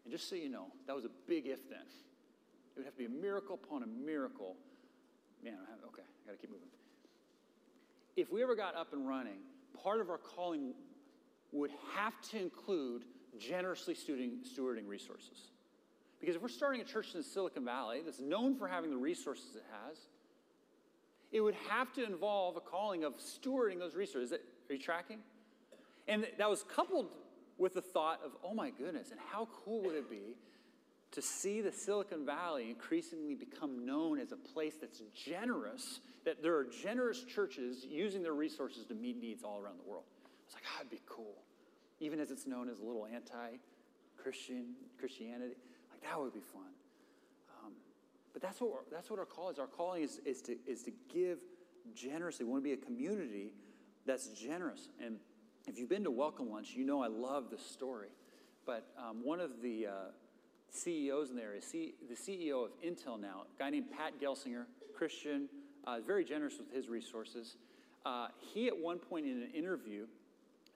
[0.04, 1.80] and just so you know, that was a big if then.
[1.80, 4.56] It would have to be a miracle upon a miracle.
[5.42, 5.54] Man,
[5.88, 6.68] okay, I got to keep moving.
[8.16, 9.38] If we ever got up and running,
[9.82, 10.74] part of our calling
[11.52, 13.04] would have to include
[13.38, 15.50] generously stewarding, resources.
[16.18, 19.54] Because if we're starting a church in Silicon Valley that's known for having the resources
[19.54, 19.98] it has,
[21.30, 24.32] it would have to involve a calling of stewarding those resources.
[24.32, 25.18] Are you tracking?
[26.08, 27.14] And that was coupled
[27.58, 30.36] with the thought of, oh my goodness, and how cool would it be
[31.16, 36.54] to see the Silicon Valley increasingly become known as a place that's generous, that there
[36.54, 40.04] are generous churches using their resources to meet needs all around the world.
[40.44, 41.38] It's like, oh, it'd be cool.
[42.00, 45.54] Even as it's known as a little anti-Christian Christianity,
[45.90, 46.68] like that would be fun.
[47.64, 47.72] Um,
[48.34, 49.58] but that's what that's what our call is.
[49.58, 51.38] Our calling is, is to is to give
[51.94, 52.44] generously.
[52.44, 53.54] We want to be a community
[54.04, 54.90] that's generous.
[55.02, 55.16] And
[55.66, 58.08] if you've been to Welcome Lunch, you know I love this story.
[58.66, 59.92] But um, one of the uh,
[60.76, 64.64] CEOs in there is C- the CEO of Intel now, a guy named Pat Gelsinger,
[64.94, 65.48] Christian,
[65.86, 67.56] uh, very generous with his resources.
[68.04, 70.06] Uh, he, at one point in an interview,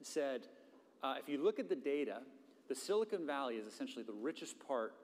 [0.02, 0.42] said,
[1.02, 2.18] uh, if you look at the data,
[2.68, 4.94] the Silicon Valley is essentially the richest part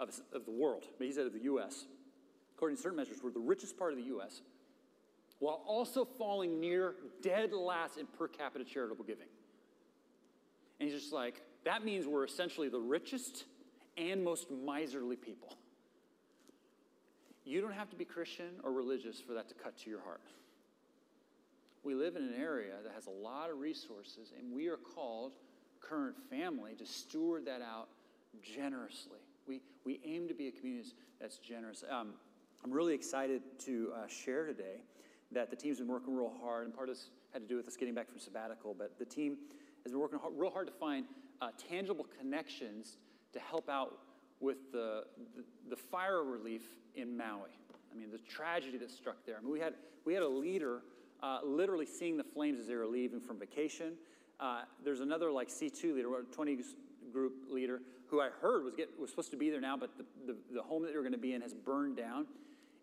[0.00, 0.84] of, of the world.
[0.98, 1.86] He said of the US.
[2.56, 4.42] According to certain measures, we're the richest part of the US,
[5.38, 9.26] while also falling near dead last in per capita charitable giving.
[10.78, 13.44] And he's just like, that means we're essentially the richest
[13.96, 15.56] and most miserly people.
[17.44, 20.20] You don't have to be Christian or religious for that to cut to your heart.
[21.82, 25.32] We live in an area that has a lot of resources, and we are called,
[25.80, 27.88] current family, to steward that out
[28.40, 29.18] generously.
[29.48, 31.82] We, we aim to be a community that's generous.
[31.90, 32.10] Um,
[32.64, 34.76] I'm really excited to uh, share today
[35.32, 37.66] that the team's been working real hard, and part of this had to do with
[37.66, 39.38] us getting back from sabbatical, but the team
[39.82, 41.06] has been working real hard to find
[41.40, 42.98] uh, tangible connections
[43.32, 43.98] to help out
[44.40, 45.04] with the,
[45.36, 46.62] the, the, fire relief
[46.96, 47.50] in Maui.
[47.92, 49.36] I mean, the tragedy that struck there.
[49.38, 50.82] I mean, we had, we had a leader
[51.22, 53.92] uh, literally seeing the flames as they were leaving from vacation.
[54.40, 56.58] Uh, there's another like C2 leader, 20
[57.12, 60.04] group leader, who I heard was, get, was supposed to be there now, but the,
[60.26, 62.26] the, the home that they were going to be in has burned down.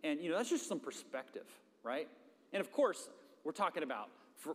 [0.04, 1.46] And, you know, that's just some perspective,
[1.84, 2.08] right?
[2.54, 3.10] And of course,
[3.44, 4.10] we're talking about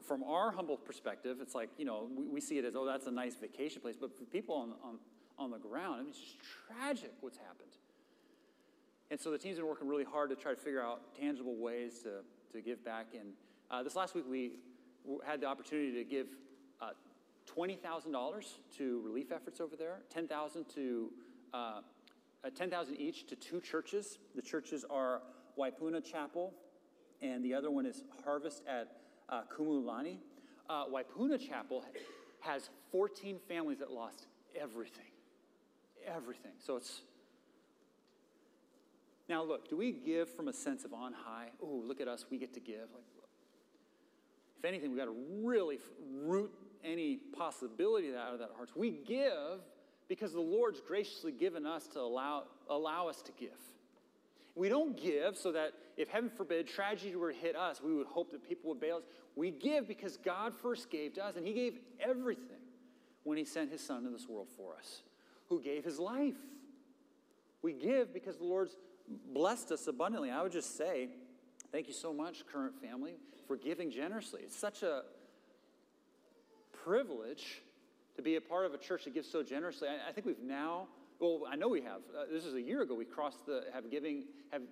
[0.07, 3.07] from our humble perspective, it's like, you know, we, we, see it as, oh, that's
[3.07, 3.97] a nice vacation place.
[4.01, 4.99] But for people on, on,
[5.39, 6.37] on the ground, I mean, it's just
[6.69, 7.71] tragic what's happened.
[9.11, 12.01] And so the team's been working really hard to try to figure out tangible ways
[12.01, 13.09] to, to give back.
[13.19, 13.33] And
[13.71, 14.53] uh, this last week, we
[15.25, 16.27] had the opportunity to give
[16.81, 16.91] uh,
[17.57, 18.45] $20,000
[18.79, 21.11] to relief efforts over there, 10000 to
[21.53, 21.57] uh,
[22.45, 24.19] uh, 10,000 each to two churches.
[24.35, 25.23] The churches are
[25.59, 26.53] Waipuna Chapel,
[27.23, 28.97] and the other one is Harvest at
[29.29, 30.19] uh, Kumulani.
[30.69, 31.85] Uh, Waipuna Chapel
[32.41, 34.27] has 14 families that lost
[34.61, 35.14] everything.
[36.07, 36.53] Everything.
[36.59, 37.03] So it's.
[39.29, 41.49] Now, look, do we give from a sense of on high?
[41.63, 42.89] Oh, look at us, we get to give.
[42.93, 43.05] Like,
[44.59, 45.79] if anything, we've got to really
[46.13, 46.51] root
[46.85, 48.73] any possibility out of that hearts.
[48.77, 49.61] We give
[50.09, 53.51] because the Lord's graciously given us to allow, allow us to give.
[54.55, 58.07] We don't give so that if heaven forbid tragedy were to hit us, we would
[58.07, 59.03] hope that people would bail us.
[59.35, 62.63] We give because God first gave to us, and He gave everything
[63.25, 65.03] when He sent His Son into this world for us,
[65.49, 66.37] who gave His life.
[67.63, 68.77] We give because the Lord's
[69.33, 70.31] blessed us abundantly.
[70.31, 71.09] I would just say,
[71.73, 73.15] thank you so much, current family,
[73.47, 74.43] for giving generously.
[74.45, 75.03] It's such a
[76.85, 77.63] privilege
[78.17, 79.89] to be a part of a church that gives so generously.
[79.89, 82.01] I, I think we've now, well, I know we have.
[82.17, 82.95] Uh, this is a year ago.
[82.95, 84.63] We crossed the have giving have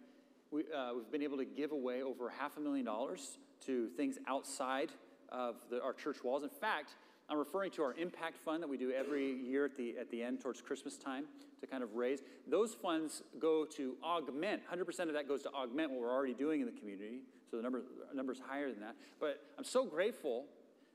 [0.51, 4.19] we, uh, we've been able to give away over half a million dollars to things
[4.27, 4.91] outside
[5.31, 6.43] of the, our church walls.
[6.43, 6.95] In fact,
[7.33, 10.23] I'm referring to our impact fund that we do every year at the, at the
[10.23, 11.25] end towards Christmas time
[11.63, 12.21] to kind of raise.
[12.47, 16.61] Those funds go to augment, 100% of that goes to augment what we're already doing
[16.61, 17.21] in the community.
[17.51, 18.97] So the number, number is higher than that.
[19.19, 20.45] But I'm so grateful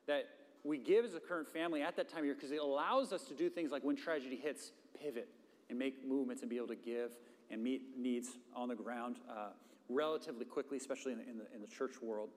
[0.05, 0.27] that
[0.63, 3.23] we give as a current family at that time of year because it allows us
[3.23, 5.29] to do things like when tragedy hits, pivot
[5.71, 7.13] and make movements and be able to give
[7.49, 9.47] and meet needs on the ground uh,
[9.89, 12.29] relatively quickly, especially in the, in the, in the church world.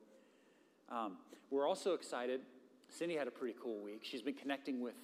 [0.89, 1.19] Um,
[1.51, 2.41] we're also excited.
[2.91, 4.01] Cindy had a pretty cool week.
[4.03, 4.95] She's been connecting with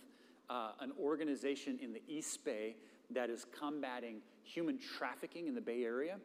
[0.50, 2.76] uh, an organization in the East Bay
[3.10, 6.16] that is combating human trafficking in the Bay Area.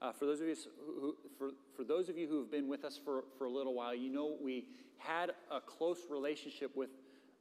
[0.00, 2.84] Uh, for, those of you who, for, for those of you who have been with
[2.84, 4.64] us for, for a little while, you know we
[4.98, 6.90] had a close relationship with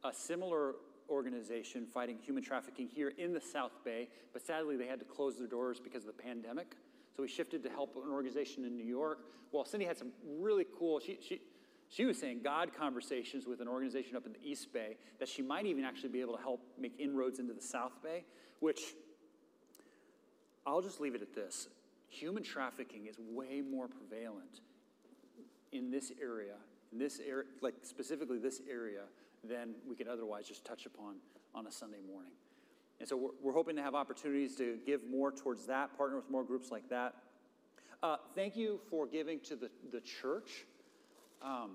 [0.04, 0.76] a similar
[1.10, 5.38] organization fighting human trafficking here in the South Bay, but sadly they had to close
[5.38, 6.76] their doors because of the pandemic.
[7.15, 9.19] So we shifted to help an organization in New York.
[9.52, 11.41] Well, Cindy had some really cool, she, she,
[11.91, 15.41] she was saying God conversations with an organization up in the East Bay that she
[15.41, 18.23] might even actually be able to help make inroads into the South Bay,
[18.62, 18.80] which
[20.65, 21.67] I'll just leave it at this.
[22.08, 24.62] Human trafficking is way more prevalent
[25.73, 26.56] in this area,
[26.93, 29.01] in this area, like specifically this area,
[29.43, 31.15] than we could otherwise just touch upon
[31.54, 32.32] on a Sunday morning.
[33.01, 36.30] And so we're, we're hoping to have opportunities to give more towards that, partner with
[36.30, 37.15] more groups like that.
[38.01, 40.65] Uh, thank you for giving to the, the church.
[41.43, 41.71] Um,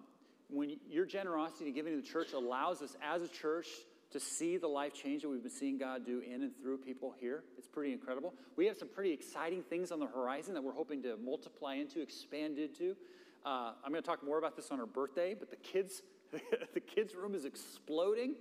[0.48, 3.66] when your generosity to giving to the church allows us as a church
[4.12, 7.12] to see the life change that we've been seeing God do in and through people
[7.18, 7.42] here.
[7.58, 8.32] It's pretty incredible.
[8.54, 12.00] We have some pretty exciting things on the horizon that we're hoping to multiply into,
[12.00, 12.96] expand into.
[13.44, 16.02] Uh, I'm going to talk more about this on our birthday, but the kids
[16.74, 18.34] the kids' room is exploding,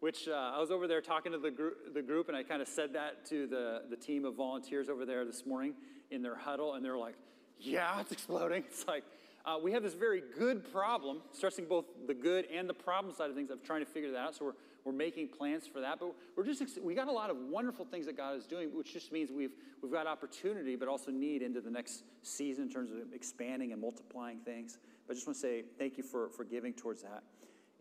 [0.00, 2.62] which uh, I was over there talking to the, gr- the group, and I kind
[2.62, 5.74] of said that to the, the team of volunteers over there this morning
[6.10, 7.14] in their huddle, and they're like,
[7.58, 8.64] yeah, it's exploding.
[8.70, 9.04] It's like,
[9.44, 13.30] uh, we have this very good problem, stressing both the good and the problem side
[13.30, 14.34] of things of trying to figure that out.
[14.34, 14.52] So we're,
[14.84, 15.98] we're making plans for that.
[15.98, 18.92] But we're just, we got a lot of wonderful things that God is doing, which
[18.92, 22.90] just means we've, we've got opportunity, but also need into the next season in terms
[22.90, 24.78] of expanding and multiplying things.
[25.06, 27.22] But I just want to say thank you for, for giving towards that.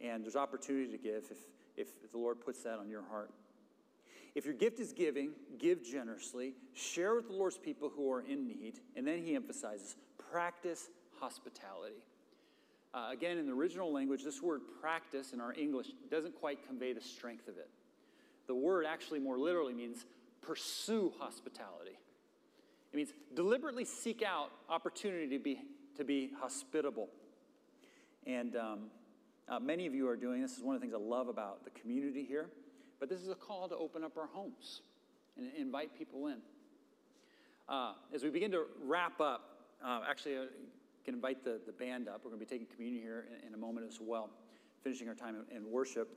[0.02, 1.38] And there's opportunity to give if,
[1.76, 3.32] if, if the Lord puts that on your heart.
[4.36, 8.48] If your gift is giving, give generously, share with the Lord's people who are in
[8.48, 9.96] need, and then he emphasizes
[10.32, 12.04] practice hospitality.
[12.94, 16.94] Uh, again, in the original language, this word practice in our English doesn't quite convey
[16.94, 17.70] the strength of it.
[18.48, 20.06] The word actually more literally means
[20.42, 22.00] pursue hospitality.
[22.92, 25.62] It means deliberately seek out opportunity to be,
[25.98, 27.10] to be hospitable.
[28.26, 28.80] And um,
[29.48, 30.58] uh, many of you are doing this.
[30.58, 32.50] is one of the things I love about the community here.
[33.00, 34.82] But this is a call to open up our homes
[35.38, 36.38] and invite people in.
[37.68, 40.46] Uh, as we begin to wrap up, uh, actually, I
[41.06, 42.22] can invite the, the band up.
[42.24, 44.30] We're going to be taking communion here in, in a moment as well,
[44.84, 46.10] finishing our time in, in worship.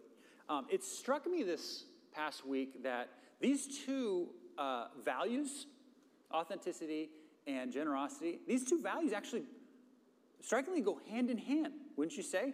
[0.49, 3.09] Um, it struck me this past week that
[3.41, 5.67] these two uh, values,
[6.33, 7.11] authenticity
[7.47, 9.45] and generosity, these two values actually
[10.41, 12.53] strikingly go hand in hand, wouldn't you say?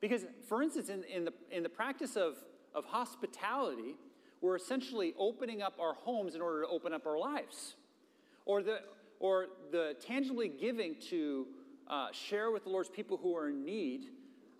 [0.00, 2.36] Because, for instance, in, in, the, in the practice of,
[2.74, 3.96] of hospitality,
[4.40, 7.76] we're essentially opening up our homes in order to open up our lives.
[8.44, 8.80] Or the,
[9.22, 11.46] or the tangibly giving to
[11.88, 14.08] uh, share with the Lord's people who are in need,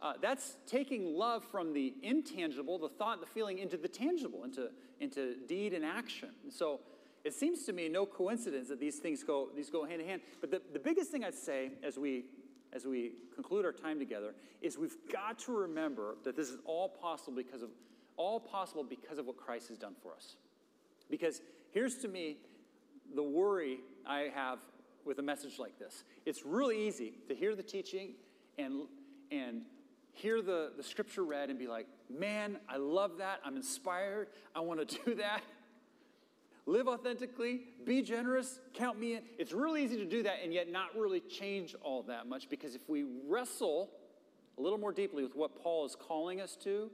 [0.01, 4.71] uh, that's taking love from the intangible, the thought, the feeling, into the tangible, into,
[5.01, 6.31] into deed and action.
[6.45, 6.81] And so
[7.25, 10.23] it seems to me no coincidence that these things go, these go hand in hand.
[10.41, 12.25] But the, the biggest thing I'd say as we
[12.75, 16.89] as we conclude our time together is we've got to remember that this is all
[16.89, 17.69] possible because of
[18.17, 20.37] all possible because of what Christ has done for us.
[21.11, 21.43] Because
[21.73, 22.37] Here's to me
[23.15, 24.59] the worry I have
[25.05, 26.05] with a message like this.
[26.25, 28.15] It's really easy to hear the teaching
[28.59, 28.83] and,
[29.31, 29.63] and
[30.13, 33.41] hear the, the scripture read and be like, man, I love that.
[33.45, 34.29] I'm inspired.
[34.55, 35.43] I want to do that.
[36.65, 39.23] Live authentically, be generous, count me in.
[39.37, 42.77] It's really easy to do that and yet not really change all that much because
[42.77, 43.91] if we wrestle
[44.57, 46.89] a little more deeply with what Paul is calling us to,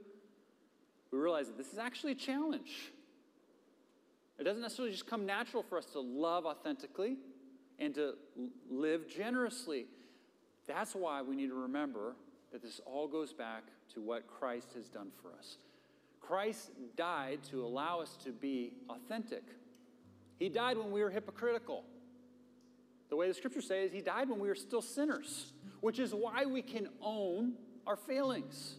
[1.11, 2.91] we realize that this is actually a challenge.
[4.39, 7.17] It doesn't necessarily just come natural for us to love authentically
[7.77, 8.13] and to
[8.69, 9.85] live generously.
[10.65, 12.15] That's why we need to remember
[12.51, 13.63] that this all goes back
[13.93, 15.57] to what Christ has done for us.
[16.21, 19.43] Christ died to allow us to be authentic.
[20.37, 21.83] He died when we were hypocritical.
[23.09, 26.13] The way the scriptures say is he died when we were still sinners, which is
[26.13, 27.53] why we can own
[27.85, 28.75] our failings.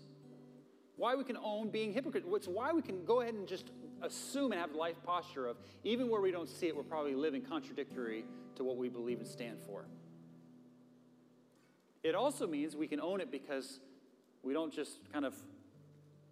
[0.97, 2.25] Why we can own being hypocrite.
[2.27, 3.71] It's why we can go ahead and just
[4.03, 7.15] assume and have the life posture of even where we don't see it, we're probably
[7.15, 8.25] living contradictory
[8.57, 9.85] to what we believe and stand for.
[12.03, 13.81] It also means we can own it because
[14.43, 15.35] we don't just kind of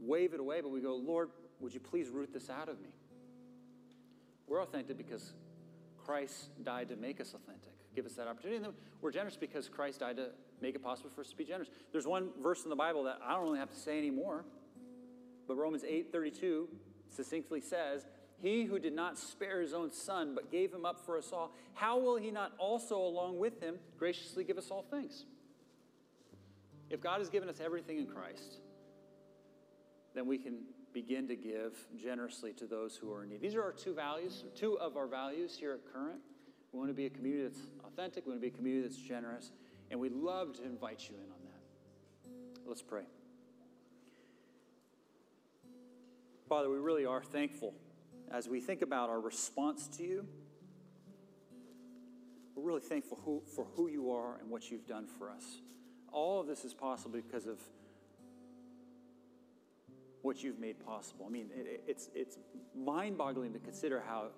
[0.00, 2.88] wave it away, but we go, Lord, would you please root this out of me?
[4.46, 5.32] We're authentic because
[6.04, 8.56] Christ died to make us authentic, give us that opportunity.
[8.56, 10.28] And then we're generous because Christ died to
[10.62, 11.68] make it possible for us to be generous.
[11.92, 14.44] There's one verse in the Bible that I don't really have to say anymore,
[15.46, 16.68] but Romans 8 32
[17.10, 18.06] succinctly says,
[18.40, 21.52] He who did not spare his own son, but gave him up for us all,
[21.74, 25.24] how will he not also, along with him, graciously give us all things?
[26.90, 28.60] If God has given us everything in Christ,
[30.14, 30.60] then we can
[30.92, 33.40] begin to give generously to those who are in need.
[33.40, 36.20] These are our two values, two of our values here at Current.
[36.72, 39.00] We want to be a community that's authentic, we want to be a community that's
[39.00, 39.52] generous,
[39.90, 42.68] and we'd love to invite you in on that.
[42.68, 43.04] Let's pray.
[46.48, 47.74] Father, we really are thankful
[48.30, 50.26] as we think about our response to you.
[52.54, 55.44] We're really thankful who, for who you are and what you've done for us.
[56.10, 57.58] All of this is possible because of
[60.22, 61.26] what you've made possible.
[61.28, 62.38] I mean, it, it's, it's
[62.74, 64.28] mind boggling to consider how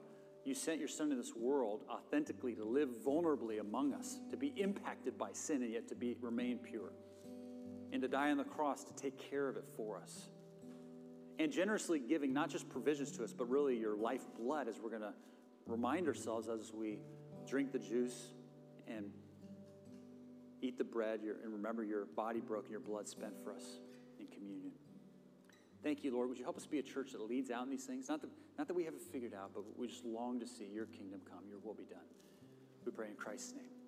[0.44, 4.52] you sent your son to this world authentically to live vulnerably among us, to be
[4.56, 6.90] impacted by sin and yet to be, remain pure,
[7.92, 10.30] and to die on the cross to take care of it for us
[11.40, 14.90] and generously giving not just provisions to us, but really your life blood as we're
[14.90, 15.14] going to
[15.66, 16.98] remind ourselves as we
[17.48, 18.34] drink the juice
[18.86, 19.10] and
[20.60, 23.64] eat the bread and remember your body broken, your blood spent for us
[24.18, 24.70] in communion.
[25.82, 26.28] Thank you, Lord.
[26.28, 28.10] Would you help us be a church that leads out in these things?
[28.10, 28.28] Not that,
[28.58, 31.20] not that we have it figured out, but we just long to see your kingdom
[31.24, 32.00] come, your will be done.
[32.84, 33.79] We pray in Christ's name.